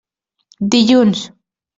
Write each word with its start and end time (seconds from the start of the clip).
Dilluns. 0.75 1.21